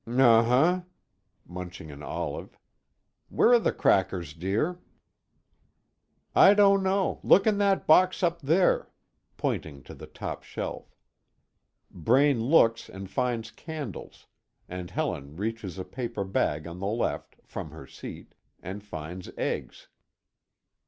"M 0.07 0.15
huh!" 0.17 0.81
munching 1.45 1.91
an 1.91 2.01
olive. 2.01 2.57
"Where 3.29 3.49
are 3.51 3.59
the 3.59 3.71
crackers, 3.71 4.33
dear?" 4.33 4.79
"I 6.33 6.55
don't 6.55 6.81
know 6.81 7.19
look 7.21 7.45
in 7.45 7.59
that 7.59 7.85
box 7.85 8.23
up 8.23 8.41
there," 8.41 8.89
pointing 9.37 9.83
to 9.83 9.93
the 9.93 10.07
top 10.07 10.41
shelf. 10.41 10.95
Braine 11.91 12.43
looks 12.43 12.89
and 12.89 13.11
finds 13.11 13.51
candles, 13.51 14.25
and 14.67 14.89
Helen 14.89 15.35
reaches 15.35 15.77
a 15.77 15.85
paper 15.85 16.23
bag 16.23 16.65
on 16.65 16.79
the 16.79 16.87
left, 16.87 17.35
from 17.43 17.69
her 17.69 17.85
seat, 17.85 18.33
and 18.59 18.83
finds 18.83 19.29
eggs. 19.37 19.87